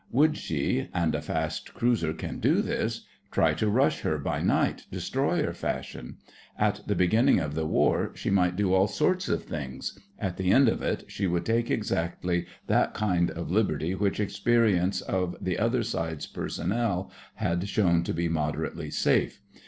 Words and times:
Would 0.09 0.35
she—and 0.35 1.13
a 1.13 1.21
fast 1.21 1.75
cruiser 1.75 2.11
can 2.11 2.39
do 2.39 2.63
this—try 2.63 3.53
to 3.53 3.69
rush 3.69 3.99
her 4.01 4.17
by 4.17 4.41
night, 4.41 4.87
destroyer 4.91 5.53
fashion? 5.53 6.17
At 6.57 6.81
the 6.87 6.95
beginning 6.95 7.39
of 7.39 7.53
the 7.53 7.67
war 7.67 8.11
she 8.15 8.31
might 8.31 8.55
do 8.55 8.73
all 8.73 8.87
sorts 8.87 9.29
of 9.29 9.43
things; 9.43 9.95
at 10.17 10.37
the 10.37 10.49
end 10.49 10.67
of 10.69 10.81
it 10.81 11.03
she 11.07 11.27
would 11.27 11.45
take 11.45 11.69
exactly 11.69 12.47
that 12.65 12.95
kind 12.95 13.29
of 13.29 13.51
liberty 13.51 13.93
which 13.93 14.19
experience 14.19 15.01
of 15.01 15.35
the 15.39 15.59
other 15.59 15.83
side's 15.83 16.25
personnel 16.25 17.11
had 17.35 17.69
shown 17.69 18.01
to 18.05 18.13
be 18.15 18.27
moderately 18.27 18.89
safe. 18.89 19.39